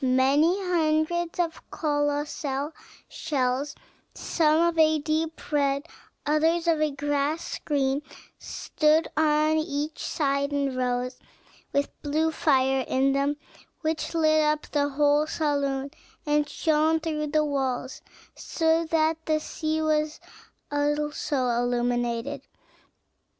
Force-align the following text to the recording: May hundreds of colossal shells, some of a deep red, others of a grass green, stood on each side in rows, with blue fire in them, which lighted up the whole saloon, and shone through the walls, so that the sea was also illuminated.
May 0.03 0.39
hundreds 0.41 1.39
of 1.39 1.61
colossal 1.69 2.71
shells, 3.07 3.75
some 4.15 4.59
of 4.69 4.75
a 4.79 4.97
deep 4.97 5.51
red, 5.51 5.85
others 6.25 6.65
of 6.67 6.81
a 6.81 6.89
grass 6.89 7.59
green, 7.63 8.01
stood 8.39 9.07
on 9.15 9.57
each 9.57 9.99
side 10.03 10.51
in 10.51 10.75
rows, 10.75 11.19
with 11.71 11.91
blue 12.01 12.31
fire 12.31 12.83
in 12.87 13.13
them, 13.13 13.37
which 13.81 14.15
lighted 14.15 14.43
up 14.45 14.71
the 14.71 14.89
whole 14.89 15.27
saloon, 15.27 15.91
and 16.25 16.49
shone 16.49 16.99
through 16.99 17.27
the 17.27 17.45
walls, 17.45 18.01
so 18.33 18.83
that 18.85 19.23
the 19.27 19.39
sea 19.39 19.83
was 19.83 20.19
also 20.71 21.45
illuminated. 21.49 22.41